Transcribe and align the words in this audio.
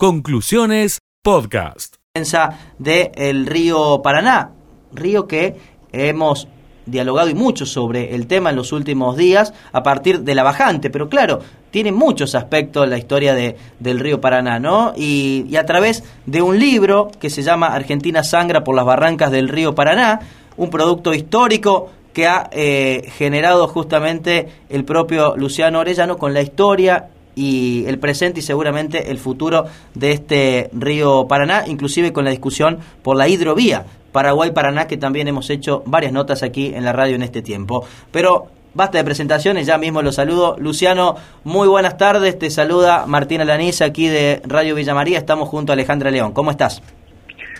Conclusiones 0.00 1.00
Podcast. 1.24 1.96
De 2.78 3.10
el 3.16 3.46
río 3.46 4.00
Paraná, 4.00 4.52
río 4.92 5.26
que 5.26 5.56
hemos 5.90 6.46
dialogado 6.86 7.28
y 7.30 7.34
mucho 7.34 7.66
sobre 7.66 8.14
el 8.14 8.28
tema 8.28 8.50
en 8.50 8.56
los 8.56 8.70
últimos 8.70 9.16
días 9.16 9.52
a 9.72 9.82
partir 9.82 10.20
de 10.20 10.36
la 10.36 10.44
bajante, 10.44 10.88
pero 10.90 11.08
claro, 11.08 11.40
tiene 11.72 11.90
muchos 11.90 12.36
aspectos 12.36 12.88
la 12.88 12.96
historia 12.96 13.34
de, 13.34 13.56
del 13.80 13.98
río 13.98 14.20
Paraná, 14.20 14.60
¿no? 14.60 14.92
Y, 14.96 15.56
a 15.56 15.66
través 15.66 16.04
de 16.26 16.42
un 16.42 16.60
libro 16.60 17.10
que 17.18 17.28
se 17.28 17.42
llama 17.42 17.74
Argentina 17.74 18.22
sangra 18.22 18.62
por 18.62 18.76
las 18.76 18.84
barrancas 18.84 19.32
del 19.32 19.48
río 19.48 19.74
Paraná, 19.74 20.20
un 20.56 20.70
producto 20.70 21.12
histórico 21.12 21.90
que 22.12 22.28
ha 22.28 22.48
eh, 22.52 23.10
generado 23.16 23.66
justamente 23.66 24.48
el 24.68 24.84
propio 24.84 25.36
Luciano 25.36 25.80
Orellano 25.80 26.18
con 26.18 26.34
la 26.34 26.42
historia 26.42 27.08
y 27.38 27.84
el 27.86 28.00
presente 28.00 28.40
y 28.40 28.42
seguramente 28.42 29.12
el 29.12 29.18
futuro 29.18 29.66
de 29.94 30.10
este 30.10 30.70
río 30.72 31.28
Paraná, 31.28 31.64
inclusive 31.68 32.12
con 32.12 32.24
la 32.24 32.30
discusión 32.30 32.78
por 33.02 33.16
la 33.16 33.28
hidrovía 33.28 33.86
Paraguay-Paraná, 34.10 34.88
que 34.88 34.96
también 34.96 35.28
hemos 35.28 35.48
hecho 35.48 35.84
varias 35.86 36.12
notas 36.12 36.42
aquí 36.42 36.72
en 36.74 36.84
la 36.84 36.92
radio 36.92 37.14
en 37.14 37.22
este 37.22 37.40
tiempo. 37.40 37.84
Pero 38.10 38.48
basta 38.74 38.98
de 38.98 39.04
presentaciones, 39.04 39.68
ya 39.68 39.78
mismo 39.78 40.02
lo 40.02 40.10
saludo. 40.10 40.56
Luciano, 40.58 41.14
muy 41.44 41.68
buenas 41.68 41.96
tardes, 41.96 42.36
te 42.36 42.50
saluda 42.50 43.06
Martín 43.06 43.40
Alaniz 43.40 43.82
aquí 43.82 44.08
de 44.08 44.42
Radio 44.44 44.74
Villa 44.74 44.94
María, 44.94 45.18
estamos 45.18 45.48
junto 45.48 45.70
a 45.70 45.74
Alejandra 45.74 46.10
León. 46.10 46.32
¿Cómo 46.32 46.50
estás? 46.50 46.82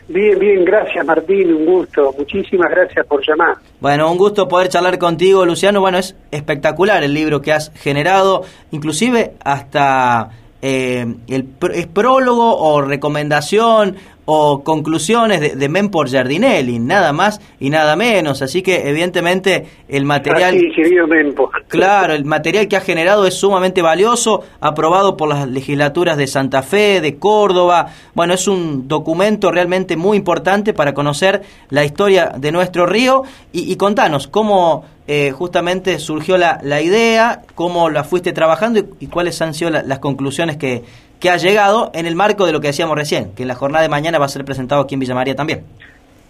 Bien, 0.08 0.38
bien, 0.38 0.64
gracias 0.64 1.04
Martín, 1.04 1.52
un 1.52 1.66
gusto. 1.66 2.14
Muchísimas 2.16 2.70
gracias 2.70 3.06
por 3.06 3.20
llamar. 3.26 3.56
Bueno, 3.78 4.10
un 4.10 4.16
gusto 4.16 4.48
poder 4.48 4.68
charlar 4.68 4.98
contigo, 4.98 5.44
Luciano. 5.44 5.80
Bueno, 5.80 5.98
es 5.98 6.16
espectacular 6.30 7.04
el 7.04 7.12
libro 7.12 7.42
que 7.42 7.52
has 7.52 7.70
generado, 7.74 8.42
inclusive 8.70 9.34
hasta 9.44 10.30
eh, 10.62 11.06
el 11.28 11.48
es 11.74 11.86
prólogo 11.86 12.56
o 12.58 12.80
recomendación 12.80 13.96
o 14.30 14.62
conclusiones 14.62 15.41
de, 15.41 15.56
de 15.56 15.68
Mem 15.70 15.88
por 15.88 16.06
Giardinelli, 16.06 16.79
nada 16.79 17.15
más 17.15 17.40
y 17.59 17.71
nada 17.71 17.96
menos. 17.96 18.43
Así 18.43 18.60
que, 18.60 18.87
evidentemente, 18.87 19.65
el 19.88 20.04
material. 20.04 20.54
Querido 20.76 21.07
Mempo. 21.07 21.51
Claro, 21.66 22.12
el 22.12 22.26
material 22.26 22.68
que 22.68 22.76
ha 22.76 22.82
generado 22.82 23.26
es 23.26 23.32
sumamente 23.32 23.80
valioso, 23.80 24.43
aprobado 24.60 25.16
por 25.16 25.30
las 25.30 25.49
legislaturas 25.49 26.18
de 26.18 26.26
Santa 26.26 26.60
Fe, 26.60 27.01
de 27.01 27.16
Córdoba. 27.16 27.87
Bueno, 28.12 28.34
es 28.34 28.46
un 28.46 28.87
documento 28.87 29.51
realmente 29.51 29.96
muy 29.96 30.18
importante 30.18 30.74
para 30.74 30.93
conocer 30.93 31.40
la 31.71 31.87
historia 31.87 32.30
de 32.37 32.52
nuestro 32.52 32.84
río. 32.84 33.23
Y, 33.52 33.76
contanos, 33.76 34.29
cómo 34.29 34.84
eh, 35.06 35.30
justamente 35.30 35.99
surgió 35.99 36.37
la, 36.37 36.60
la, 36.62 36.82
idea, 36.82 37.45
cómo 37.54 37.88
la 37.88 38.04
fuiste 38.04 38.34
trabajando 38.34 38.80
y, 39.01 39.06
cuáles 39.06 39.40
han 39.40 39.54
sido 39.54 39.71
las 39.71 39.99
conclusiones 40.01 40.59
que 40.59 40.82
que 41.21 41.30
ha 41.30 41.37
llegado 41.37 41.91
en 41.95 42.07
el 42.07 42.15
marco 42.15 42.47
de 42.47 42.52
lo 42.52 42.61
que 42.61 42.69
decíamos 42.69 42.97
recién, 42.97 43.35
que 43.35 43.45
la 43.45 43.55
jornada 43.55 43.83
de 43.83 43.88
mañana 43.88 44.19
va 44.19 44.27
a 44.27 44.29
ser 44.29 44.45
presentado 44.45 44.83
aquí 44.83 44.95
en 44.95 45.01
Villa 45.01 45.15
María 45.15 45.35
también. 45.35 45.65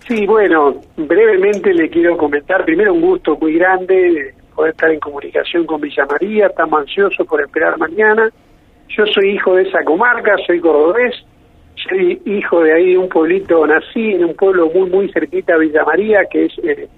Sí, 0.06 0.26
bueno, 0.26 0.76
brevemente 0.96 1.74
le 1.74 1.90
quiero 1.90 2.16
comentar, 2.16 2.64
primero 2.64 2.94
un 2.94 3.02
gusto 3.02 3.36
muy 3.38 3.54
grande 3.58 4.34
poder 4.54 4.72
estar 4.72 4.90
en 4.90 4.98
comunicación 4.98 5.66
con 5.66 5.80
Villa 5.80 6.04
María, 6.10 6.46
estamos 6.46 6.80
ansiosos 6.80 7.26
por 7.26 7.40
esperar 7.40 7.78
mañana. 7.78 8.28
Yo 8.88 9.04
soy 9.06 9.34
hijo 9.34 9.54
de 9.54 9.62
esa 9.62 9.84
comarca, 9.84 10.34
soy 10.46 10.60
cordobés, 10.60 11.14
soy 11.88 12.20
hijo 12.24 12.62
de 12.62 12.72
ahí 12.72 12.92
de 12.92 12.98
un 12.98 13.08
pueblito, 13.08 13.64
nací 13.66 14.14
en 14.14 14.24
un 14.24 14.34
pueblo 14.34 14.68
muy, 14.74 14.90
muy 14.90 15.12
cerquita 15.12 15.54
a 15.54 15.58
Villa 15.58 15.84
María, 15.84 16.24
que 16.28 16.46
es 16.46 16.52
eh, 16.64 16.88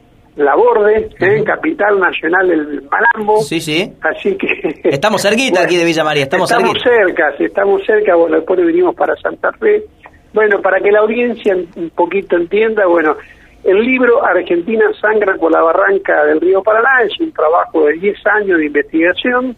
la 0.44 0.54
Borde, 0.54 1.10
¿eh? 1.20 1.44
capital 1.44 1.98
nacional 1.98 2.48
del 2.48 2.82
Malambo. 2.82 3.40
Sí, 3.42 3.60
sí. 3.60 3.92
Así 4.00 4.36
que. 4.36 4.80
Estamos 4.84 5.22
cerquita 5.22 5.62
aquí 5.62 5.76
de 5.76 5.84
Villa 5.84 6.04
María, 6.04 6.24
estamos, 6.24 6.50
estamos 6.50 6.76
cerca, 6.82 7.34
estamos 7.38 7.84
cerca, 7.84 8.14
bueno, 8.16 8.36
después 8.36 8.64
venimos 8.64 8.94
para 8.94 9.14
Santa 9.16 9.52
Fe. 9.52 9.84
Bueno, 10.32 10.60
para 10.60 10.80
que 10.80 10.90
la 10.92 11.00
audiencia 11.00 11.56
un 11.76 11.90
poquito 11.90 12.36
entienda, 12.36 12.86
bueno, 12.86 13.16
el 13.64 13.80
libro 13.80 14.24
Argentina 14.24 14.84
sangra 15.00 15.34
por 15.36 15.52
la 15.52 15.60
barranca 15.60 16.24
del 16.24 16.40
río 16.40 16.62
Paraná 16.62 17.02
es 17.04 17.18
un 17.20 17.32
trabajo 17.32 17.86
de 17.86 17.94
10 17.94 18.26
años 18.26 18.58
de 18.58 18.66
investigación, 18.66 19.56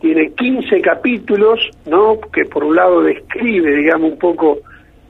tiene 0.00 0.30
15 0.32 0.80
capítulos, 0.80 1.58
¿no? 1.86 2.18
Que 2.32 2.44
por 2.44 2.64
un 2.64 2.76
lado 2.76 3.02
describe, 3.02 3.74
digamos, 3.74 4.12
un 4.12 4.18
poco 4.18 4.58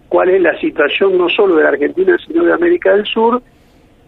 cuál 0.08 0.30
es 0.30 0.40
la 0.40 0.58
situación 0.58 1.18
no 1.18 1.28
solo 1.28 1.56
de 1.56 1.64
la 1.64 1.70
Argentina, 1.70 2.16
sino 2.26 2.44
de 2.44 2.52
América 2.52 2.94
del 2.94 3.04
Sur 3.06 3.42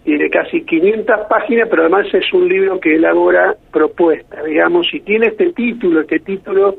tiene 0.06 0.30
casi 0.30 0.62
500 0.62 1.26
páginas, 1.28 1.66
pero 1.68 1.82
además 1.82 2.06
es 2.14 2.32
un 2.32 2.48
libro 2.48 2.78
que 2.78 2.94
elabora 2.94 3.56
propuestas, 3.72 4.44
digamos, 4.44 4.86
y 4.94 5.00
tiene 5.00 5.26
este 5.26 5.52
título, 5.52 6.02
este 6.02 6.20
título, 6.20 6.76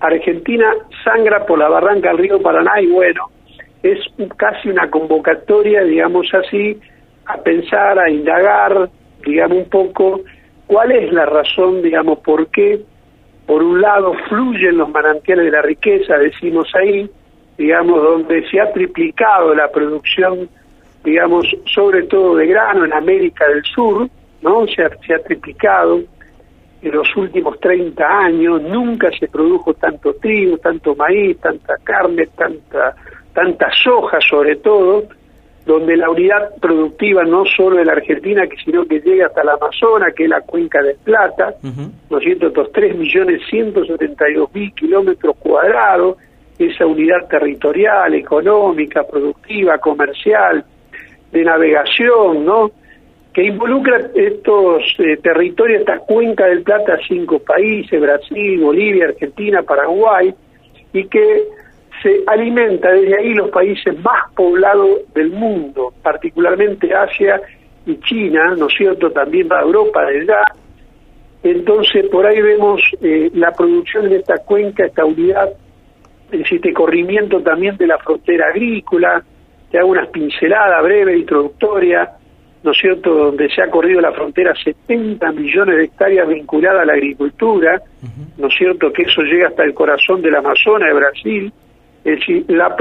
Argentina 0.00 0.72
sangra 1.04 1.44
por 1.44 1.58
la 1.58 1.68
barranca 1.68 2.08
del 2.08 2.18
río 2.18 2.40
Paraná, 2.40 2.80
y 2.80 2.86
bueno, 2.86 3.28
es 3.82 3.98
casi 4.38 4.70
una 4.70 4.88
convocatoria, 4.88 5.82
digamos 5.82 6.26
así, 6.32 6.80
a 7.26 7.36
pensar, 7.42 7.98
a 7.98 8.08
indagar, 8.08 8.88
digamos 9.22 9.58
un 9.58 9.68
poco, 9.68 10.20
cuál 10.66 10.92
es 10.92 11.12
la 11.12 11.26
razón, 11.26 11.82
digamos, 11.82 12.20
por 12.20 12.46
qué, 12.46 12.80
por 13.46 13.62
un 13.62 13.82
lado, 13.82 14.14
fluyen 14.30 14.78
los 14.78 14.88
manantiales 14.88 15.44
de 15.44 15.50
la 15.50 15.60
riqueza, 15.60 16.16
decimos 16.16 16.72
ahí, 16.74 17.06
digamos, 17.58 18.02
donde 18.02 18.48
se 18.48 18.58
ha 18.58 18.72
triplicado 18.72 19.54
la 19.54 19.70
producción 19.70 20.48
digamos, 21.04 21.46
sobre 21.66 22.04
todo 22.04 22.36
de 22.36 22.46
grano 22.46 22.84
en 22.84 22.92
América 22.92 23.46
del 23.48 23.62
Sur, 23.64 24.08
¿no? 24.42 24.66
Se 24.66 24.82
ha, 24.82 24.90
se 25.06 25.14
ha 25.14 25.18
triplicado 25.18 26.00
en 26.82 26.92
los 26.92 27.16
últimos 27.16 27.58
30 27.60 28.04
años, 28.04 28.60
nunca 28.62 29.08
se 29.18 29.28
produjo 29.28 29.72
tanto 29.74 30.14
trigo, 30.14 30.58
tanto 30.58 30.96
maíz, 30.96 31.38
tanta 31.38 31.76
carne, 31.82 32.26
tanta, 32.36 32.96
tanta 33.32 33.70
soja 33.84 34.18
sobre 34.20 34.56
todo, 34.56 35.04
donde 35.64 35.96
la 35.96 36.10
unidad 36.10 36.56
productiva 36.60 37.22
no 37.22 37.44
solo 37.46 37.76
de 37.76 37.84
la 37.84 37.92
Argentina, 37.92 38.42
sino 38.64 38.84
que 38.84 38.98
llega 38.98 39.26
hasta 39.26 39.44
la 39.44 39.52
Amazonas, 39.52 40.12
que 40.12 40.24
es 40.24 40.30
la 40.30 40.40
cuenca 40.40 40.82
del 40.82 40.96
Plata, 40.96 41.54
¿no 42.10 42.18
es 42.18 42.24
cierto? 42.24 42.48
Estos 42.48 42.72
3.172.000 42.72 44.74
kilómetros 44.74 45.36
cuadrados, 45.36 46.16
esa 46.58 46.84
unidad 46.84 47.28
territorial, 47.28 48.12
económica, 48.14 49.04
productiva, 49.04 49.78
comercial, 49.78 50.64
de 51.32 51.44
navegación, 51.44 52.44
¿no? 52.44 52.70
que 53.32 53.44
involucra 53.44 54.10
estos 54.14 54.82
eh, 54.98 55.16
territorios, 55.22 55.80
esta 55.80 55.98
cuenca 56.00 56.46
del 56.46 56.62
Plata, 56.62 56.98
cinco 57.08 57.38
países, 57.38 58.00
Brasil, 58.00 58.60
Bolivia, 58.60 59.06
Argentina, 59.06 59.62
Paraguay, 59.62 60.34
y 60.92 61.04
que 61.04 61.44
se 62.02 62.22
alimenta 62.26 62.92
desde 62.92 63.18
ahí 63.18 63.32
los 63.32 63.48
países 63.50 63.98
más 64.02 64.30
poblados 64.34 65.12
del 65.14 65.30
mundo, 65.30 65.94
particularmente 66.02 66.94
Asia 66.94 67.40
y 67.86 67.96
China, 68.00 68.54
¿no 68.56 68.66
es 68.66 68.74
cierto?, 68.76 69.10
también 69.10 69.48
va 69.50 69.60
a 69.60 69.62
Europa 69.62 70.04
de 70.04 70.20
allá. 70.20 70.42
Entonces, 71.42 72.06
por 72.08 72.26
ahí 72.26 72.40
vemos 72.40 72.82
eh, 73.00 73.30
la 73.34 73.50
producción 73.52 74.10
de 74.10 74.16
esta 74.16 74.38
cuenca, 74.38 74.84
esta 74.84 75.04
unidad, 75.04 75.48
este 76.30 76.72
corrimiento 76.72 77.40
también 77.40 77.76
de 77.78 77.86
la 77.86 77.98
frontera 77.98 78.48
agrícola, 78.48 79.24
te 79.72 79.78
hago 79.78 79.88
unas 79.88 80.08
pinceladas 80.08 80.84
breve, 80.84 81.16
introductoria, 81.16 82.10
¿no 82.62 82.72
es 82.72 82.78
cierto?, 82.78 83.14
donde 83.14 83.48
se 83.48 83.62
ha 83.62 83.70
corrido 83.70 84.02
la 84.02 84.12
frontera 84.12 84.54
70 84.54 85.32
millones 85.32 85.78
de 85.78 85.84
hectáreas 85.84 86.28
vinculadas 86.28 86.82
a 86.82 86.84
la 86.84 86.92
agricultura, 86.92 87.80
¿no 88.36 88.48
es 88.48 88.54
cierto?, 88.54 88.92
que 88.92 89.02
eso 89.02 89.22
llega 89.22 89.48
hasta 89.48 89.64
el 89.64 89.72
corazón 89.72 90.20
del 90.20 90.36
Amazonas 90.36 90.88
de 90.88 90.94
Brasil, 90.94 91.52
es 92.04 92.18
decir, 92.18 92.44
la, 92.48 92.76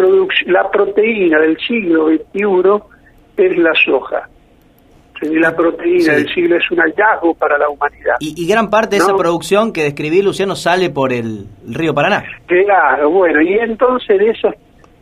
la 0.47 0.69
proteína 0.69 1.39
del 1.39 1.57
siglo 1.57 2.07
XXI 2.09 2.83
es 3.37 3.57
la 3.57 3.71
soja. 3.85 4.27
La 5.21 5.55
proteína 5.55 6.13
del 6.13 6.27
siglo 6.33 6.57
es 6.57 6.71
un 6.71 6.79
hallazgo 6.79 7.35
para 7.35 7.57
la 7.57 7.69
humanidad. 7.69 8.15
Y, 8.19 8.47
gran 8.47 8.69
parte 8.69 8.95
de 8.95 9.03
esa 9.03 9.15
producción 9.15 9.71
que 9.71 9.83
describí, 9.83 10.23
Luciano, 10.23 10.55
sale 10.55 10.89
por 10.89 11.13
el 11.13 11.45
río 11.67 11.93
Paraná. 11.93 12.23
Claro, 12.47 13.11
bueno, 13.11 13.39
y 13.39 13.53
entonces 13.53 14.17
de 14.17 14.29
esos 14.31 14.55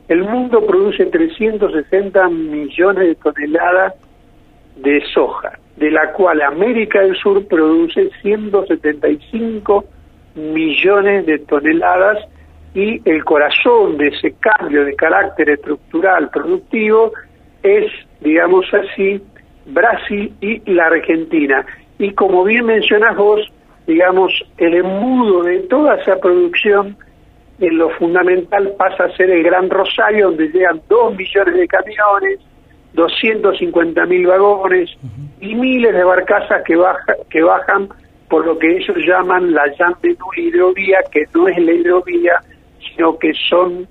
el 0.10 0.24
mundo 0.24 0.66
produce 0.66 1.06
360 1.06 2.30
millones 2.30 3.08
de 3.08 3.16
toneladas 3.16 3.94
de 4.76 5.02
soja, 5.14 5.58
de 5.78 5.92
la 5.92 6.12
cual 6.14 6.42
América 6.42 7.02
del 7.02 7.16
Sur 7.16 7.48
produce 7.48 8.10
175 8.22 9.86
millones 10.36 11.26
de 11.28 11.38
toneladas 11.40 12.18
y 12.74 13.02
el 13.08 13.24
corazón 13.24 13.98
de 13.98 14.08
ese 14.08 14.34
cambio 14.40 14.84
de 14.84 14.96
carácter 14.96 15.52
estructural 15.52 16.30
productivo 16.30 17.14
es, 17.62 17.92
digamos 18.22 18.66
así, 18.74 19.22
Brasil 19.68 20.34
y 20.42 20.60
la 20.72 20.88
Argentina. 20.88 21.66
Y 22.00 22.14
como 22.14 22.44
bien 22.44 22.66
mencionas 22.66 23.16
vos, 23.16 23.42
digamos, 23.86 24.32
el 24.58 24.74
embudo 24.74 25.44
de 25.44 25.60
toda 25.62 25.96
esa 25.96 26.16
producción 26.18 26.98
en 27.60 27.78
lo 27.78 27.90
fundamental 27.92 28.74
pasa 28.78 29.06
a 29.06 29.16
ser 29.16 29.30
el 29.30 29.44
Gran 29.44 29.70
Rosario, 29.70 30.28
donde 30.28 30.48
llegan 30.48 30.82
dos 30.88 31.16
millones 31.16 31.56
de 31.56 31.68
camiones, 31.68 32.40
250 32.94 34.06
mil 34.06 34.28
vagones 34.28 34.90
y 35.40 35.56
miles 35.56 35.94
de 35.94 36.04
barcazas 36.04 36.64
que, 36.64 36.76
baja, 36.76 37.16
que 37.30 37.42
bajan 37.42 37.90
por 38.30 38.46
lo 38.46 38.58
que 38.58 38.78
ellos 38.78 38.98
llaman 39.06 39.54
la 39.54 39.66
Llante 39.78 40.16
hidrovía, 40.38 41.00
que 41.12 41.26
no 41.34 41.48
es 41.48 41.58
la 41.58 41.72
hidrovía, 41.72 42.34
sino 42.80 43.18
que 43.18 43.34
son 43.50 43.88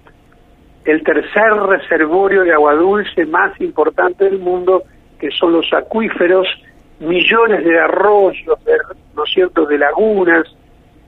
el 0.84 1.02
tercer 1.02 1.52
reservorio 1.66 2.44
de 2.44 2.52
agua 2.52 2.74
dulce 2.74 3.26
más 3.26 3.60
importante 3.60 4.24
del 4.24 4.38
mundo, 4.38 4.84
que 5.18 5.30
son 5.32 5.52
los 5.52 5.70
acuíferos, 5.72 6.46
millones 7.00 7.64
de 7.64 7.78
arroyos, 7.78 8.64
de, 8.64 8.72
¿no 9.14 9.24
es 9.24 9.30
cierto?, 9.32 9.66
de 9.66 9.78
lagunas, 9.78 10.46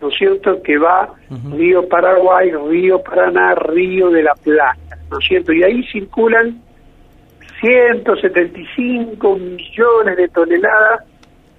¿no 0.00 0.08
es 0.08 0.14
cierto?, 0.16 0.62
que 0.62 0.78
va 0.78 1.12
Río 1.54 1.86
Paraguay, 1.88 2.52
Río 2.52 3.02
Paraná, 3.02 3.54
Río 3.56 4.08
de 4.10 4.22
la 4.22 4.34
Plata, 4.34 4.96
¿no 5.10 5.18
es 5.18 5.26
cierto?, 5.26 5.52
y 5.52 5.64
ahí 5.64 5.82
circulan 5.92 6.62
175 7.60 9.36
millones 9.36 10.16
de 10.16 10.28
toneladas, 10.28 11.04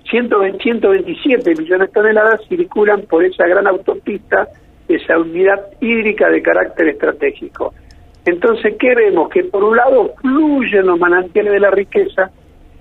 127 0.09 1.53
millones 1.55 1.89
de 1.89 1.93
toneladas 1.93 2.39
circulan 2.47 3.01
por 3.03 3.25
esa 3.25 3.45
gran 3.45 3.67
autopista, 3.67 4.47
esa 4.87 5.19
unidad 5.19 5.67
hídrica 5.79 6.27
de 6.29 6.41
carácter 6.41 6.87
estratégico. 6.89 7.75
Entonces, 8.25 8.75
¿qué 8.79 8.93
vemos? 8.93 9.29
Que 9.29 9.43
por 9.45 9.63
un 9.63 9.75
lado 9.75 10.13
fluyen 10.21 10.85
los 10.85 10.99
manantiales 10.99 11.53
de 11.53 11.59
la 11.59 11.71
riqueza 11.71 12.31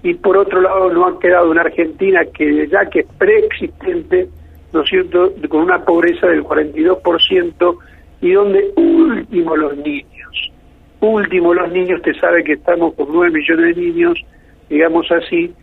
y 0.02 0.14
por 0.14 0.36
otro 0.36 0.60
lado 0.60 0.90
no 0.92 1.06
ha 1.06 1.18
quedado 1.18 1.50
una 1.50 1.62
Argentina 1.62 2.24
que 2.26 2.68
ya 2.68 2.86
que 2.86 3.00
es 3.00 3.06
preexistente, 3.18 4.28
¿no 4.72 4.82
es 4.82 4.88
cierto?, 4.88 5.32
con 5.48 5.62
una 5.62 5.84
pobreza 5.84 6.26
del 6.26 6.44
42% 6.44 7.78
y 8.20 8.32
donde 8.32 8.70
último 8.76 9.56
los 9.56 9.76
niños, 9.78 10.52
último 11.00 11.54
los 11.54 11.70
niños, 11.72 12.02
te 12.02 12.14
sabe 12.14 12.44
que 12.44 12.52
estamos 12.52 12.94
con 12.94 13.08
9 13.10 13.30
millones 13.30 13.76
de 13.76 13.82
niños, 13.82 14.18
digamos 14.68 15.10
así, 15.10 15.54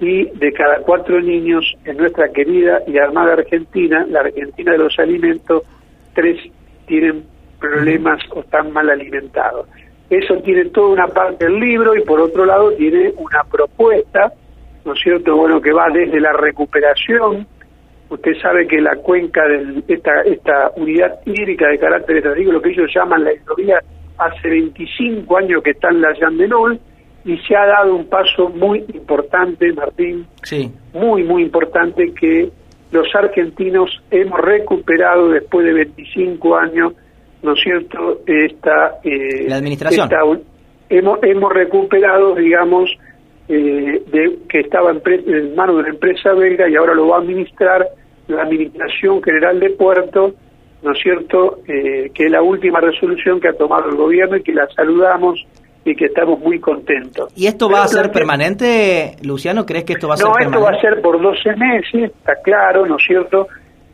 y 0.00 0.24
de 0.24 0.52
cada 0.52 0.78
cuatro 0.80 1.20
niños 1.20 1.74
en 1.84 1.96
nuestra 1.96 2.28
querida 2.30 2.82
y 2.86 2.98
armada 2.98 3.34
Argentina, 3.34 4.06
la 4.10 4.20
Argentina 4.20 4.72
de 4.72 4.78
los 4.78 4.98
alimentos, 4.98 5.62
tres 6.14 6.38
tienen 6.86 7.24
problemas 7.58 8.20
o 8.30 8.40
están 8.40 8.72
mal 8.72 8.88
alimentados. 8.90 9.66
Eso 10.08 10.36
tiene 10.36 10.66
toda 10.66 10.88
una 10.88 11.06
parte 11.08 11.46
del 11.46 11.58
libro 11.58 11.96
y 11.96 12.02
por 12.02 12.20
otro 12.20 12.44
lado 12.44 12.72
tiene 12.72 13.12
una 13.16 13.42
propuesta, 13.50 14.32
¿no 14.84 14.92
es 14.92 15.00
cierto? 15.00 15.36
Bueno, 15.36 15.60
que 15.60 15.72
va 15.72 15.88
desde 15.92 16.20
la 16.20 16.32
recuperación. 16.32 17.46
Usted 18.08 18.32
sabe 18.40 18.68
que 18.68 18.80
la 18.80 18.94
cuenca 18.96 19.42
de 19.48 19.82
esta, 19.88 20.22
esta 20.22 20.70
unidad 20.76 21.18
hídrica 21.24 21.68
de 21.68 21.78
carácter 21.78 22.18
estratégico, 22.18 22.52
lo 22.52 22.62
que 22.62 22.70
ellos 22.70 22.88
llaman 22.94 23.24
la 23.24 23.32
hidrovía, 23.32 23.80
hace 24.16 24.48
25 24.48 25.36
años 25.36 25.62
que 25.62 25.70
está 25.70 25.88
en 25.88 26.00
la 26.00 26.14
Yandenol 26.14 26.78
y 27.24 27.36
se 27.38 27.56
ha 27.56 27.66
dado 27.66 27.96
un 27.96 28.06
paso 28.08 28.48
muy 28.50 28.84
importante, 28.94 29.72
Martín, 29.72 30.26
sí. 30.44 30.70
muy, 30.94 31.24
muy 31.24 31.42
importante 31.42 32.14
que 32.14 32.50
los 32.92 33.12
argentinos 33.16 33.90
hemos 34.12 34.40
recuperado 34.40 35.30
después 35.30 35.66
de 35.66 35.72
25 35.72 36.56
años 36.56 36.92
¿no 37.46 37.52
es 37.52 37.60
cierto?, 37.62 38.20
esta... 38.26 38.98
Eh, 39.04 39.48
la 39.48 39.56
administración. 39.56 40.10
hemos, 40.90 41.18
hemos 41.22 41.52
recuperado, 41.52 42.34
digamos, 42.34 42.90
eh, 43.48 44.02
de, 44.04 44.38
que 44.48 44.60
estaba 44.60 44.90
en, 44.90 45.00
en 45.06 45.54
manos 45.54 45.76
de 45.76 45.82
la 45.84 45.88
empresa 45.90 46.32
belga 46.34 46.68
y 46.68 46.74
ahora 46.74 46.94
lo 46.94 47.06
va 47.06 47.18
a 47.18 47.20
administrar 47.20 47.86
la 48.26 48.42
Administración 48.42 49.22
General 49.22 49.60
de 49.60 49.70
Puerto, 49.70 50.34
¿no 50.82 50.92
es 50.92 50.98
cierto?, 51.00 51.60
eh, 51.68 52.10
que 52.12 52.24
es 52.24 52.30
la 52.30 52.42
última 52.42 52.80
resolución 52.80 53.40
que 53.40 53.48
ha 53.48 53.52
tomado 53.52 53.88
el 53.88 53.96
gobierno 53.96 54.36
y 54.36 54.42
que 54.42 54.52
la 54.52 54.66
saludamos 54.74 55.46
y 55.84 55.94
que 55.94 56.06
estamos 56.06 56.40
muy 56.40 56.58
contentos. 56.58 57.32
¿Y 57.36 57.46
esto 57.46 57.70
va 57.70 57.84
a 57.84 57.88
ser 57.88 58.10
permanente, 58.10 59.14
Luciano? 59.22 59.64
¿Crees 59.64 59.84
que 59.84 59.92
esto 59.92 60.08
va 60.08 60.14
a 60.14 60.16
ser 60.16 60.26
permanente? 60.26 60.58
No, 60.58 60.66
esto 60.66 60.72
va 60.72 60.76
a 60.76 60.80
ser 60.80 61.00
por 61.00 61.22
12 61.22 61.56
meses, 61.56 62.10
está 62.16 62.34
claro, 62.42 62.84
¿no 62.86 62.96
es 62.96 63.04
cierto? 63.06 63.46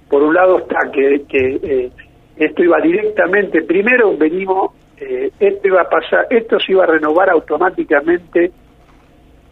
Por 0.08 0.22
un 0.22 0.32
lado 0.32 0.60
está 0.60 0.78
que, 0.90 1.22
que 1.28 1.90
esto 2.36 2.62
iba 2.62 2.80
directamente, 2.80 3.62
primero 3.62 4.16
venimos, 4.16 4.72
eh, 4.96 5.30
esto 5.38 5.68
iba 5.68 5.82
a 5.82 5.88
pasar, 5.88 6.26
esto 6.30 6.58
se 6.58 6.72
iba 6.72 6.84
a 6.84 6.86
renovar 6.86 7.30
automáticamente, 7.30 8.50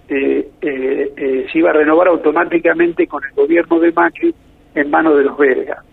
eh, 0.08 0.48
eh, 0.60 1.46
se 1.52 1.58
iba 1.58 1.70
a 1.70 1.74
renovar 1.74 2.08
automáticamente 2.08 3.06
con 3.06 3.22
el 3.24 3.32
gobierno 3.32 3.78
de 3.78 3.92
Macri 3.92 4.34
en 4.74 4.90
manos 4.90 5.16
de 5.16 5.24
los 5.24 5.36
belgas. 5.36 5.84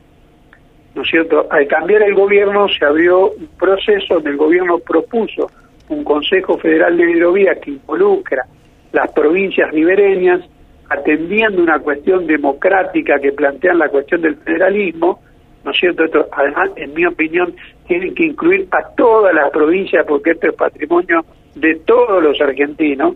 ¿No 0.95 1.03
es 1.03 1.09
cierto? 1.09 1.45
Al 1.51 1.67
cambiar 1.67 2.01
el 2.03 2.15
gobierno 2.15 2.67
se 2.69 2.83
abrió 2.83 3.31
un 3.31 3.47
proceso 3.59 4.15
donde 4.15 4.31
el 4.31 4.37
gobierno 4.37 4.79
propuso 4.79 5.51
un 5.89 6.03
Consejo 6.03 6.57
Federal 6.57 6.97
de 6.97 7.11
Hidrovía 7.11 7.55
que 7.55 7.71
involucra 7.71 8.45
las 8.91 9.11
provincias 9.11 9.71
ribereñas, 9.71 10.41
atendiendo 10.89 11.61
una 11.61 11.79
cuestión 11.79 12.25
democrática 12.25 13.19
que 13.19 13.31
plantean 13.31 13.79
la 13.79 13.89
cuestión 13.89 14.21
del 14.21 14.37
federalismo, 14.37 15.19
¿no 15.67 15.73
es 15.73 15.79
cierto? 15.79 16.05
Esto, 16.05 16.27
además, 16.31 16.71
en 16.77 16.93
mi 16.93 17.05
opinión, 17.05 17.53
tienen 17.87 18.15
que 18.15 18.23
incluir 18.23 18.67
a 18.71 18.95
todas 18.95 19.35
las 19.35 19.51
provincias 19.51 20.05
porque 20.07 20.31
esto 20.31 20.47
es 20.47 20.53
patrimonio 20.53 21.25
de 21.55 21.75
todos 21.85 22.23
los 22.23 22.39
argentinos, 22.39 23.15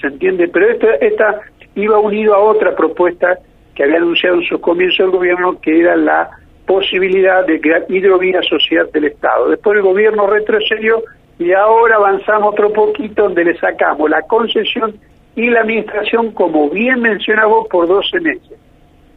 ¿se 0.00 0.06
entiende? 0.06 0.48
Pero 0.48 0.66
esta 1.00 1.40
iba 1.74 1.98
unido 1.98 2.34
a 2.34 2.38
otra 2.38 2.74
propuesta 2.74 3.38
que 3.74 3.84
había 3.84 3.98
anunciado 3.98 4.36
en 4.36 4.44
su 4.44 4.60
comienzo 4.60 5.04
el 5.04 5.10
gobierno, 5.10 5.60
que 5.60 5.78
era 5.78 5.94
la 5.94 6.30
posibilidad 6.66 7.44
de 7.44 7.60
crear 7.60 7.84
hidrovía 7.88 8.40
social 8.42 8.88
del 8.92 9.06
Estado. 9.06 9.50
Después 9.50 9.76
el 9.76 9.82
gobierno 9.82 10.26
retrocedió 10.26 11.02
y 11.38 11.52
ahora 11.52 11.96
avanzamos 11.96 12.52
otro 12.52 12.72
poquito 12.72 13.24
donde 13.24 13.44
le 13.44 13.58
sacamos 13.58 14.08
la 14.08 14.22
concesión 14.22 14.94
y 15.36 15.50
la 15.50 15.60
administración, 15.60 16.32
como 16.32 16.70
bien 16.70 17.00
mencionaba 17.00 17.64
por 17.70 17.86
12 17.86 18.20
meses. 18.20 18.59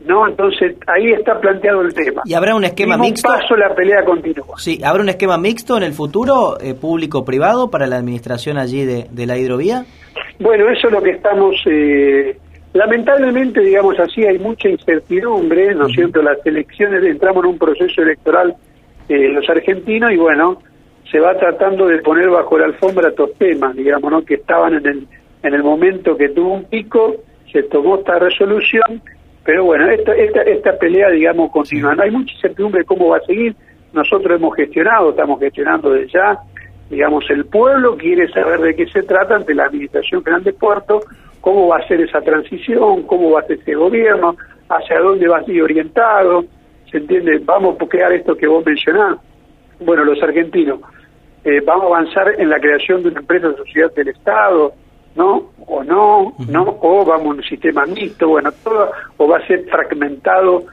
¿No? 0.06 0.28
Entonces 0.28 0.76
ahí 0.88 1.12
está 1.12 1.40
planteado 1.40 1.82
el 1.82 1.94
tema. 1.94 2.22
¿Y 2.26 2.34
habrá 2.34 2.56
un 2.56 2.64
esquema 2.64 2.98
mixto? 2.98 3.30
Un 3.30 3.40
paso 3.40 3.56
la 3.56 3.74
pelea 3.74 4.04
continúa. 4.04 4.58
Sí, 4.58 4.80
¿habrá 4.84 5.04
un 5.04 5.10
esquema 5.10 5.38
mixto 5.38 5.78
en 5.78 5.84
el 5.84 5.94
futuro, 5.94 6.58
eh, 6.60 6.74
público-privado, 6.74 7.70
para 7.70 7.88
la 7.88 7.98
administración 7.98 8.58
allí 8.58 8.86
de, 8.86 9.26
la 9.26 9.38
hidrovía? 9.38 9.86
Bueno, 10.40 10.70
eso 10.70 10.88
es 10.88 10.94
lo 10.94 11.02
que 11.02 11.12
estamos... 11.12 11.56
Eh, 11.66 12.38
lamentablemente, 12.74 13.62
digamos 13.62 13.98
así, 14.00 14.26
hay 14.26 14.40
mucha 14.40 14.68
incertidumbre, 14.68 15.74
¿no 15.76 15.88
es 15.88 15.94
cierto? 15.94 16.22
Las 16.22 16.46
elecciones, 16.46 17.04
entramos 17.04 17.44
en 17.44 17.52
un 17.52 17.58
proceso 17.58 18.02
electoral 18.02 18.56
eh, 19.08 19.30
los 19.30 19.48
argentinos 19.50 20.12
y 20.12 20.18
bueno, 20.18 20.60
se 21.12 21.20
va 21.20 21.38
tratando 21.38 21.88
de 21.88 22.00
poner 22.00 22.30
bajo 22.30 22.58
la 22.58 22.66
alfombra 22.66 23.10
estos 23.10 23.34
temas, 23.36 23.76
digamos, 23.76 24.12
¿no? 24.12 24.26
Que 24.26 24.36
estaban 24.36 24.74
en 24.74 24.88
el, 24.88 25.08
en 25.44 25.54
el 25.54 25.64
momento 25.64 26.18
que 26.18 26.30
tuvo 26.30 26.54
un 26.54 26.66
pico, 26.66 27.16
se 27.52 27.64
tomó 27.64 27.98
esta 27.98 28.18
resolución 28.18 29.01
pero 29.46 29.66
bueno, 29.66 29.90
esta, 29.90 30.14
esta, 30.16 30.42
esta 30.44 30.78
pelea, 30.78 31.10
digamos, 31.10 31.52
continúa. 31.52 31.96
No 31.96 32.04
hay 32.04 32.12
mucha 32.12 32.34
incertidumbre 32.34 32.80
de 32.80 32.86
cómo 32.86 33.10
va 33.10 33.18
a 33.18 33.22
seguir. 33.22 33.56
Nosotros 33.92 34.38
hemos 34.38 34.56
gestionado, 34.56 35.10
estamos 35.10 35.40
gestionando 35.40 35.92
desde 35.92 36.14
ya. 36.14 36.40
Digamos, 36.90 37.30
el 37.30 37.46
pueblo 37.46 37.98
quiere 37.98 38.28
saber 38.30 38.62
de 38.62 38.76
qué 38.76 38.88
se 38.88 39.04
trata 39.04 39.36
ante 39.36 39.54
la 39.54 39.66
Administración 39.66 40.24
General 40.24 40.44
de 40.44 40.54
Puerto, 40.54 41.02
cómo 41.42 41.68
va 41.68 41.78
a 41.78 41.88
ser 41.88 42.02
esa 42.02 42.22
transición, 42.22 43.04
cómo 43.04 43.32
va 43.32 43.42
a 43.42 43.44
ser 43.44 43.60
ese 43.60 43.74
gobierno, 43.74 44.36
hacia 44.70 45.00
dónde 45.00 45.28
va 45.28 45.40
a 45.40 45.44
ser 45.44 45.62
orientado. 45.62 46.46
¿Se 46.90 46.98
entiende? 46.98 47.42
Vamos 47.44 47.76
a 47.80 47.86
crear 47.86 48.14
esto 48.14 48.36
que 48.36 48.48
vos 48.48 48.66
mencionás. 48.66 49.18
Bueno, 49.80 50.06
los 50.06 50.22
argentinos, 50.24 50.80
eh, 51.44 51.62
vamos 51.66 51.86
a 51.86 51.88
avanzar 51.88 52.40
en 52.40 52.50
la 52.50 52.60
creación 52.60 53.04
de 53.04 53.10
una 53.10 53.20
empresa 53.20 53.50
de 53.50 53.58
sociedad 53.58 53.92
del 53.94 54.08
Estado, 54.10 54.74
¿no? 55.15 55.51
O 55.67 55.84
no, 55.84 56.34
¿no? 56.48 56.77
O 56.82 57.05
vamos 57.05 57.25
a 57.25 57.29
un 57.29 57.43
sistema 57.43 57.86
mixto, 57.86 58.27
bueno, 58.27 58.51
todo, 58.63 58.91
o 59.17 59.27
va 59.27 59.38
a 59.38 59.48
ser 59.48 59.65
fragmentado, 59.70 60.63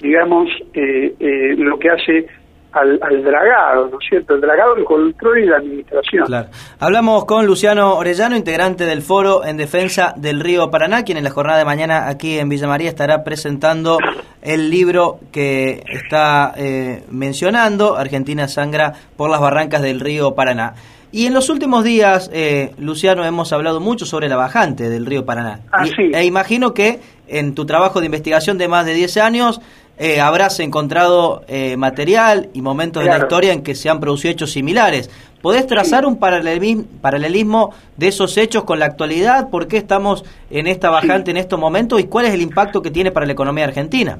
digamos, 0.00 0.48
eh, 0.74 1.14
eh, 1.18 1.54
lo 1.56 1.78
que 1.78 1.90
hace 1.90 2.26
al, 2.72 2.98
al, 3.02 3.24
dragado, 3.24 3.88
¿no 3.88 3.98
es 4.00 4.08
cierto? 4.08 4.34
El 4.34 4.40
dragado, 4.40 4.76
el 4.76 4.84
control 4.84 5.38
y 5.40 5.46
la 5.46 5.56
administración. 5.56 6.26
Claro. 6.26 6.48
Hablamos 6.78 7.24
con 7.24 7.46
Luciano 7.46 7.96
Orellano, 7.96 8.36
integrante 8.36 8.84
del 8.84 9.02
Foro 9.02 9.44
en 9.44 9.56
Defensa 9.56 10.14
del 10.16 10.40
Río 10.40 10.70
Paraná, 10.70 11.04
quien 11.04 11.18
en 11.18 11.24
la 11.24 11.30
jornada 11.30 11.58
de 11.58 11.64
mañana 11.64 12.08
aquí 12.08 12.38
en 12.38 12.48
Villa 12.48 12.68
María 12.68 12.88
estará 12.88 13.24
presentando 13.24 13.98
el 14.42 14.70
libro 14.70 15.18
que 15.32 15.82
está 15.86 16.54
eh, 16.56 17.02
mencionando, 17.10 17.96
Argentina 17.96 18.48
sangra 18.48 18.94
por 19.16 19.30
las 19.30 19.40
barrancas 19.40 19.82
del 19.82 20.00
río 20.00 20.34
Paraná. 20.34 20.74
Y 21.12 21.26
en 21.26 21.34
los 21.34 21.48
últimos 21.48 21.82
días, 21.82 22.30
eh, 22.32 22.70
Luciano, 22.78 23.24
hemos 23.24 23.52
hablado 23.52 23.80
mucho 23.80 24.06
sobre 24.06 24.28
la 24.28 24.36
bajante 24.36 24.88
del 24.88 25.06
río 25.06 25.24
Paraná. 25.24 25.60
Ah, 25.72 25.84
e 25.98 26.24
imagino 26.24 26.72
que 26.72 27.00
en 27.26 27.54
tu 27.54 27.66
trabajo 27.66 28.00
de 28.00 28.06
investigación 28.06 28.58
de 28.58 28.68
más 28.68 28.86
de 28.86 28.94
10 28.94 29.16
años 29.16 29.60
eh, 29.98 30.20
habrás 30.20 30.60
encontrado 30.60 31.42
eh, 31.48 31.76
material 31.76 32.48
y 32.54 32.62
momentos 32.62 33.04
de 33.04 33.10
la 33.10 33.18
historia 33.18 33.52
en 33.52 33.62
que 33.62 33.74
se 33.74 33.90
han 33.90 33.98
producido 33.98 34.32
hechos 34.32 34.52
similares. 34.52 35.10
¿Podés 35.42 35.66
trazar 35.66 36.06
un 36.06 36.18
paralelismo, 36.18 37.74
de 37.96 38.08
esos 38.08 38.36
hechos 38.36 38.64
con 38.64 38.78
la 38.78 38.86
actualidad? 38.86 39.50
¿Por 39.50 39.68
qué 39.68 39.78
estamos 39.78 40.24
en 40.50 40.66
esta 40.66 40.90
bajante 40.90 41.30
en 41.30 41.38
estos 41.38 41.58
momentos 41.58 42.00
y 42.00 42.04
cuál 42.04 42.26
es 42.26 42.34
el 42.34 42.42
impacto 42.42 42.82
que 42.82 42.90
tiene 42.90 43.10
para 43.10 43.26
la 43.26 43.32
economía 43.32 43.64
argentina? 43.64 44.18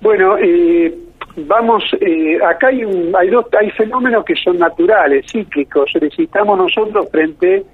Bueno, 0.00 0.36
eh, 0.38 0.94
vamos, 1.36 1.84
eh, 2.00 2.38
acá 2.42 2.68
hay, 2.68 2.84
un, 2.84 3.14
hay, 3.14 3.28
dos, 3.28 3.46
hay 3.58 3.70
fenómenos 3.70 4.24
que 4.24 4.34
son 4.36 4.58
naturales, 4.58 5.26
cíclicos, 5.30 5.90
necesitamos 5.94 6.58
nosotros 6.58 7.08
frente 7.10 7.64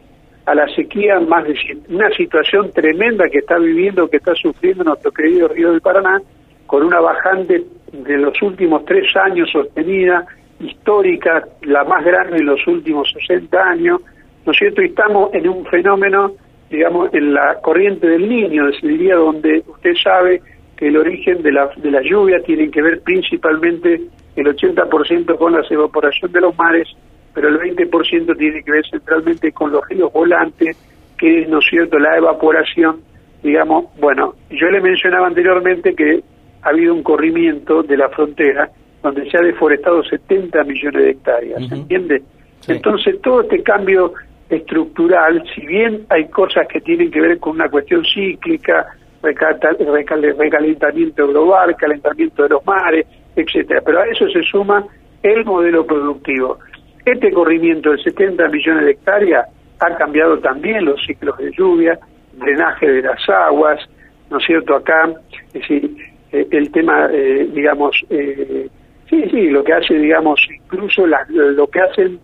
a 0.45 0.55
la 0.55 0.69
sequía, 0.75 1.21
más 1.21 1.45
de 1.45 1.55
una 1.89 2.11
situación 2.11 2.73
tremenda 2.73 3.29
que 3.29 3.39
está 3.39 3.59
viviendo, 3.59 4.09
que 4.09 4.17
está 4.17 4.35
sufriendo 4.35 4.83
nuestro 4.83 5.13
querido 5.13 5.49
Río 5.49 5.71
del 5.71 5.81
Paraná, 5.81 6.21
con 6.67 6.83
una 6.83 7.01
bajante 7.01 7.63
de 7.93 8.19
los 8.19 8.41
últimos 8.43 8.85
tres 8.85 9.15
años 9.17 9.49
sostenida, 9.51 10.27
histórica, 10.59 11.45
la 11.63 11.85
más 11.85 12.05
grande 12.05 12.39
en 12.39 12.47
los 12.47 12.67
últimos 12.67 13.13
60 13.13 13.57
años, 13.59 14.01
¿no 14.45 14.53
es 14.53 14.59
cierto? 14.59 14.83
Y 14.83 14.87
estamos 14.87 15.33
en 15.35 15.49
un 15.49 15.65
fenómeno, 15.67 16.33
digamos, 16.71 17.13
en 17.15 17.35
la 17.35 17.61
corriente 17.61 18.09
del 18.09 18.29
niño, 18.29 18.65
diría, 18.83 19.17
donde 19.17 19.63
usted 19.67 19.95
sabe 20.03 20.41
el 20.89 20.97
origen 20.97 21.43
de 21.43 21.53
la, 21.53 21.71
de 21.77 21.91
la 21.91 22.03
lluvia 22.03 22.41
tiene 22.43 22.71
que 22.71 22.83
ver 22.83 23.01
principalmente 23.03 24.01
el 24.35 24.47
80% 24.47 25.37
con 25.39 25.53
la 25.53 25.63
evaporación 25.69 26.33
de 26.33 26.41
los 26.41 26.57
mares, 26.57 26.89
pero 27.33 27.49
el 27.49 27.59
20% 27.59 28.37
tiene 28.37 28.63
que 28.63 28.71
ver 28.71 28.85
centralmente 28.91 29.53
con 29.53 29.71
los 29.71 29.87
ríos 29.89 30.13
volantes, 30.13 30.77
que 31.17 31.43
es, 31.43 31.49
¿no 31.49 31.59
es 31.59 31.67
cierto?, 31.67 31.99
la 31.99 32.17
evaporación, 32.17 33.01
digamos, 33.43 33.87
bueno, 34.01 34.35
yo 34.51 34.71
le 34.71 34.81
mencionaba 34.81 35.29
anteriormente 35.29 35.95
que 35.95 36.23
ha 36.63 36.71
habido 36.71 36.95
un 36.95 37.03
corrimiento 37.03 37.83
de 37.83 37.97
la 37.97 38.09
frontera 38.09 38.69
donde 39.03 39.31
se 39.31 39.37
ha 39.37 39.41
deforestado 39.41 40.03
70 40.03 40.65
millones 40.65 41.03
de 41.03 41.11
hectáreas, 41.11 41.69
¿se 41.69 41.75
entiende? 41.75 42.23
Entonces 42.69 43.21
todo 43.21 43.43
este 43.43 43.63
cambio 43.63 44.15
estructural, 44.49 45.43
si 45.55 45.67
bien 45.67 46.07
hay 46.09 46.29
cosas 46.29 46.67
que 46.69 46.81
tienen 46.81 47.11
que 47.11 47.21
ver 47.21 47.39
con 47.39 47.55
una 47.55 47.69
cuestión 47.69 48.05
cíclica, 48.05 48.87
recalentamiento 49.23 51.29
global, 51.29 51.77
calentamiento 51.77 52.43
de 52.43 52.49
los 52.49 52.67
mares, 52.67 53.07
etcétera, 53.37 53.81
pero 53.85 54.01
a 54.01 54.07
eso 54.07 54.29
se 54.29 54.43
suma 54.43 54.85
el 55.23 55.45
modelo 55.45 55.87
productivo. 55.87 56.59
Este 57.05 57.33
corrimiento 57.33 57.91
de 57.91 58.03
70 58.03 58.49
millones 58.49 58.85
de 58.85 58.91
hectáreas 58.93 59.49
ha 59.81 59.97
cambiado 59.97 60.39
también 60.39 60.85
los 60.85 61.05
ciclos 61.05 61.37
de 61.39 61.51
lluvia, 61.53 61.99
drenaje 62.35 62.91
de 62.91 63.03
las 63.03 63.29
aguas, 63.29 63.81
¿no 64.31 64.39
es 64.39 64.45
cierto? 64.45 64.77
Acá, 64.77 65.13
es 65.49 65.53
decir, 65.53 65.91
eh, 66.33 66.47
el 66.51 66.71
tema, 66.71 67.09
eh, 67.13 67.49
digamos, 67.53 67.97
eh, 68.11 68.69
sí, 69.09 69.25
sí, 69.31 69.51
lo 69.51 69.65
que 69.65 69.75
hace, 69.75 69.95
digamos, 69.95 70.41
incluso 70.55 71.07
lo 71.07 71.67
que 71.67 71.81
hacen, 71.81 72.19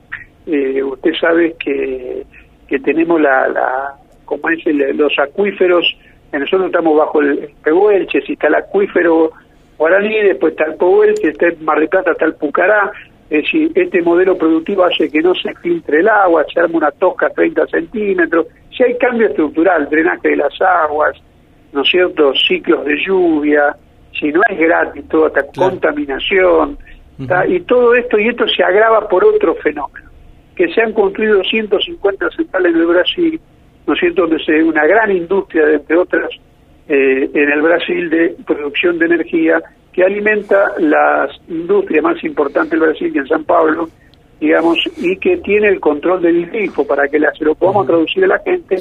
usted 0.47 1.13
sabe 1.21 1.55
que, 1.59 2.25
que 2.67 2.79
tenemos 2.79 3.21
la, 3.21 3.49
la 3.49 3.95
como 4.25 4.49
es 4.49 4.65
los 4.95 5.13
acuíferos, 5.19 5.85
nosotros 6.33 6.67
estamos 6.67 6.97
bajo 6.97 7.21
el, 7.21 7.51
el 7.65 8.09
si 8.11 8.33
está 8.33 8.49
el 8.49 8.55
acuífero 8.57 9.33
guaraní, 9.79 10.21
después 10.21 10.53
está 10.53 10.65
el 10.65 10.75
Pehuelche, 10.75 11.29
está 11.29 11.47
el 11.47 11.59
Mar 11.61 11.81
de 11.81 11.89
Plata, 11.89 12.13
está 12.13 12.27
el 12.27 12.35
Pucará, 12.35 12.91
es 13.31 13.43
decir, 13.43 13.71
este 13.75 14.03
modelo 14.03 14.37
productivo 14.37 14.85
hace 14.85 15.11
que 15.11 15.21
no 15.21 15.35
se 15.35 15.55
filtre 15.57 16.01
el 16.01 16.09
agua, 16.09 16.45
se 16.53 16.61
arma 16.61 16.79
una 16.79 16.91
tosca 16.91 17.31
30 17.31 17.67
centímetros, 17.67 18.47
si 18.77 18.83
hay 18.83 18.97
cambio 18.99 19.29
estructural, 19.29 19.89
drenaje 19.89 20.31
de 20.31 20.37
las 20.37 20.61
aguas, 20.61 21.17
¿no 21.73 21.83
es 21.83 21.91
cierto?, 21.91 22.33
ciclos 22.35 22.85
de 22.85 22.97
lluvia, 23.07 23.77
si 24.19 24.33
no 24.33 24.41
es 24.49 24.59
gratis 24.59 25.07
toda 25.09 25.29
esta 25.29 25.45
contaminación, 25.55 26.79
y 27.49 27.61
todo 27.61 27.95
esto, 27.95 28.19
y 28.19 28.29
esto 28.29 28.47
se 28.49 28.63
agrava 28.63 29.09
por 29.09 29.25
otro 29.25 29.55
fenómeno, 29.57 30.09
que 30.55 30.73
se 30.73 30.81
han 30.81 30.93
construido 30.93 31.43
150 31.45 32.31
centrales 32.31 32.75
en 32.75 32.81
el 32.81 32.87
Brasil, 32.87 33.41
¿no 33.89 33.95
es 33.95 34.01
cierto?, 34.01 34.23
donde 34.23 34.45
se 34.45 34.53
ve 34.53 34.63
una 34.63 34.87
gran 34.87 35.11
industria, 35.11 35.71
entre 35.73 35.97
otras, 35.97 36.29
eh, 36.89 37.31
en 37.33 37.51
el 37.51 37.63
Brasil 37.63 38.11
de 38.11 38.37
producción 38.47 38.99
de 38.99 39.07
energía, 39.07 39.63
que 39.93 40.05
alimenta 40.05 40.73
las 40.79 41.31
industrias 41.49 42.05
más 42.05 42.23
importantes 42.23 42.73
del 42.73 42.81
Brasil, 42.81 43.13
que 43.13 43.21
en 43.21 43.27
San 43.27 43.45
Pablo, 43.45 43.89
digamos, 44.39 44.79
y 44.99 45.17
que 45.17 45.39
tiene 45.39 45.69
el 45.69 45.81
control 45.81 46.21
del 46.23 46.47
grifo 46.51 46.87
para 46.87 47.09
que 47.09 47.19
la, 47.19 47.33
se 47.33 47.45
lo 47.45 47.55
podamos 47.55 47.87
traducir 47.87 48.25
a 48.25 48.29
la 48.29 48.39
gente. 48.41 48.77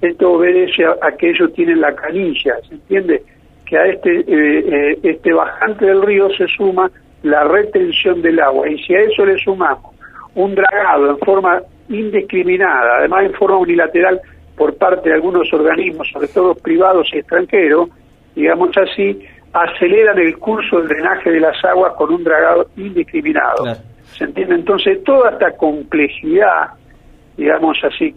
Esto 0.00 0.32
obedece 0.32 0.84
a, 0.86 1.12
que 1.18 1.30
ellos 1.30 1.52
tienen 1.54 1.80
la 1.80 1.92
canilla, 1.94 2.54
¿se 2.68 2.74
entiende? 2.74 3.22
Que 3.66 3.76
a 3.76 3.86
este, 3.86 4.20
eh, 4.20 4.24
eh, 4.28 4.98
este 5.02 5.32
bajante 5.32 5.86
del 5.86 6.02
río 6.02 6.30
se 6.30 6.46
suma 6.46 6.90
la 7.24 7.44
retención 7.44 8.22
del 8.22 8.38
agua, 8.40 8.68
y 8.70 8.78
si 8.78 8.94
a 8.94 9.00
eso 9.00 9.26
le 9.26 9.36
sumamos 9.38 9.92
un 10.34 10.54
dragado 10.54 11.10
en 11.10 11.18
forma 11.18 11.62
indiscriminada, 11.88 12.98
además 12.98 13.24
en 13.24 13.34
forma 13.34 13.58
unilateral 13.58 14.20
por 14.56 14.76
parte 14.76 15.08
de 15.08 15.14
algunos 15.14 15.52
organismos, 15.52 16.08
sobre 16.12 16.28
todo 16.28 16.54
privados 16.54 17.08
y 17.12 17.18
extranjeros, 17.18 17.88
digamos 18.34 18.70
así, 18.76 19.26
aceleran 19.52 20.18
el 20.18 20.38
curso 20.38 20.78
del 20.78 20.88
drenaje 20.88 21.30
de 21.30 21.40
las 21.40 21.62
aguas 21.64 21.92
con 21.94 22.12
un 22.12 22.24
dragado 22.24 22.66
indiscriminado. 22.76 23.76
¿Se 24.04 24.24
entiende? 24.24 24.54
Entonces, 24.56 25.02
toda 25.04 25.30
esta 25.30 25.56
complejidad, 25.56 26.70
digamos 27.36 27.78
así, 27.82 28.14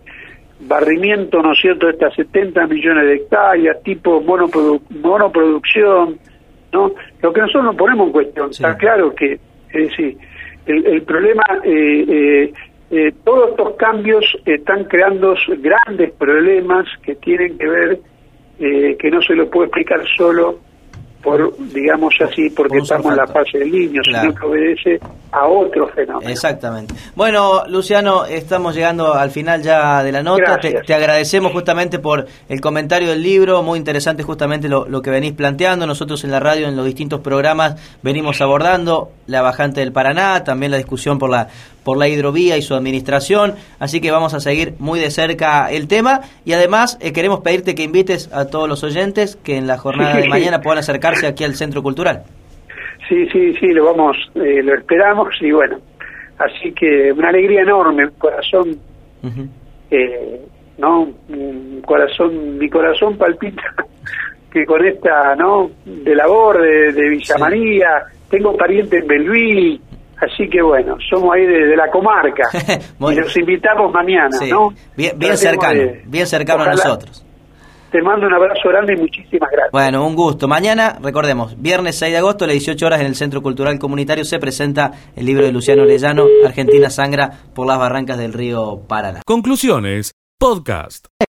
barrimiento, 0.62 1.42
¿no 1.42 1.52
es 1.54 1.60
cierto?, 1.60 1.88
de 1.88 1.94
estas 1.94 2.14
70 2.16 2.68
millones 2.68 3.06
de 3.06 3.16
hectáreas, 3.16 3.82
tipo 3.84 4.22
monoproducción, 4.22 6.20
¿no? 6.72 6.92
Lo 7.22 7.34
que 7.34 7.42
nosotros 7.42 7.66
no 7.66 7.74
ponemos 7.76 8.08
en 8.08 8.14
cuestión, 8.14 8.52
está 8.52 8.78
claro 8.78 9.14
que, 9.14 9.34
es 9.34 9.90
decir, 9.90 10.18
el, 10.66 11.04
problema, 11.04 11.44
eh, 11.64 12.06
eh, 12.08 12.54
eh, 12.92 13.14
todos 13.24 13.52
estos 13.52 13.76
cambios 13.76 14.26
están 14.46 14.86
creando 14.86 15.36
grandes 15.60 16.12
problemas 16.14 16.86
que 17.04 17.16
tienen 17.16 17.58
que 17.58 17.68
ver, 17.68 18.00
que 18.58 19.12
no 19.12 19.22
se 19.22 19.36
lo 19.36 19.50
puedo 19.50 19.66
explicar 19.66 20.02
solo 20.16 20.60
por, 21.26 21.58
digamos 21.74 22.14
así, 22.22 22.52
porque 22.52 22.78
estamos 22.78 23.08
en 23.08 23.18
la 23.18 23.26
fase 23.26 23.58
del 23.58 23.72
niño, 23.72 24.02
sino 24.06 24.34
que 24.36 24.46
obedece 24.46 25.00
a 25.32 25.48
otro 25.48 25.88
fenómeno. 25.88 26.30
Exactamente. 26.30 26.94
Bueno, 27.16 27.64
Luciano, 27.68 28.26
estamos 28.26 28.76
llegando 28.76 29.16
al 29.16 29.32
final 29.32 29.64
ya 29.64 30.04
de 30.04 30.12
la 30.12 30.22
nota. 30.22 30.60
Te, 30.60 30.94
agradecemos 30.94 31.52
justamente 31.52 31.98
por 31.98 32.28
el 32.48 32.62
comentario 32.62 33.10
del 33.10 33.24
libro, 33.24 33.64
muy 33.64 33.80
interesante 33.80 34.22
justamente 34.22 34.70
lo, 34.70 34.88
lo, 34.88 35.02
que 35.02 35.10
venís 35.10 35.34
planteando. 35.34 35.88
Nosotros 35.88 36.24
en 36.24 36.32
la 36.32 36.40
radio, 36.40 36.68
en 36.68 36.76
los 36.76 36.86
distintos 36.86 37.22
programas, 37.22 37.98
venimos 38.04 38.40
abordando 38.42 39.10
la 39.26 39.42
bajante 39.42 39.80
del 39.80 39.92
Paraná, 39.92 40.44
también 40.44 40.72
la 40.72 40.78
discusión 40.78 41.18
por 41.18 41.32
la 41.32 41.48
por 41.86 41.98
la 41.98 42.10
hidrovía 42.10 42.58
y 42.58 42.64
su 42.64 42.74
administración, 42.74 43.54
así 43.80 44.02
que 44.02 44.12
vamos 44.12 44.34
a 44.34 44.40
seguir 44.40 44.74
muy 44.80 45.00
de 45.00 45.12
cerca 45.12 45.72
el 45.72 45.88
tema. 45.88 46.22
Y 46.44 46.54
además 46.54 46.98
eh, 47.00 47.14
queremos 47.14 47.42
pedirte 47.42 47.76
que 47.76 47.84
invites 47.84 48.34
a 48.34 48.48
todos 48.48 48.68
los 48.68 48.84
oyentes 48.84 49.38
que 49.38 49.56
en 49.56 49.68
la 49.68 49.78
jornada 49.78 50.18
de 50.18 50.28
mañana 50.28 50.60
puedan 50.60 50.80
acercarse 50.80 51.28
aquí 51.28 51.44
al 51.44 51.54
Centro 51.54 51.84
Cultural. 51.84 52.24
Sí, 53.08 53.28
sí, 53.32 53.54
sí, 53.60 53.68
lo 53.68 53.86
vamos, 53.86 54.18
eh, 54.34 54.64
lo 54.64 54.76
esperamos 54.76 55.30
y 55.40 55.52
bueno, 55.52 55.78
así 56.40 56.74
que 56.74 57.12
una 57.12 57.30
alegría 57.30 57.62
enorme, 57.62 58.10
corazón, 58.18 58.80
eh, 59.92 60.42
no, 60.80 61.10
corazón, 61.86 62.58
mi 62.58 62.68
corazón 62.68 63.16
palpita 63.16 63.62
que 64.52 64.66
con 64.66 64.84
esta, 64.84 65.36
¿no? 65.36 65.70
De 65.86 66.16
labor 66.16 66.64
de, 66.64 66.94
de 66.94 67.10
Villa 67.10 67.36
María, 67.38 68.06
tengo 68.30 68.58
pariente 68.58 68.98
en 68.98 69.08
Belví, 69.08 69.82
Así 70.18 70.50
que 70.50 70.62
bueno, 70.62 70.98
somos 71.10 71.36
ahí 71.36 71.46
de, 71.46 71.76
la 71.76 71.90
comarca 71.92 72.44
y 73.00 73.16
los 73.16 73.36
invitamos 73.38 73.92
mañana, 73.94 74.38
¿no? 74.50 74.70
Bien, 74.96 75.18
bien 75.18 75.38
cercano, 75.38 75.82
bien 76.06 76.26
cercano 76.26 76.64
a 76.64 76.72
nosotros. 76.72 77.26
Te 77.92 78.02
mando 78.02 78.28
un 78.28 78.34
abrazo 78.34 78.68
grande 78.68 78.94
y 78.94 78.98
muchísimas 78.98 79.50
gracias. 79.50 79.72
Bueno, 79.72 80.06
un 80.06 80.16
gusto. 80.16 80.50
Mañana, 80.50 80.98
recordemos, 81.02 81.62
viernes 81.62 81.98
6 81.98 82.12
de 82.12 82.18
agosto 82.18 82.44
a 82.44 82.48
las 82.48 82.56
18 82.56 82.86
horas 82.86 83.00
en 83.00 83.08
el 83.08 83.16
Centro 83.16 83.42
Cultural 83.42 83.80
Comunitario 83.80 84.26
se 84.26 84.38
presenta 84.38 84.92
el 85.16 85.26
libro 85.26 85.46
de 85.46 85.54
Luciano 85.54 85.84
Orellano, 85.84 86.26
Argentina 86.46 86.90
sangra 86.90 87.30
por 87.54 87.68
las 87.68 87.80
barrancas 87.80 88.18
del 88.18 88.34
río 88.34 88.82
Paraná. 88.88 89.22
Conclusiones, 89.26 90.14
podcast. 90.38 91.08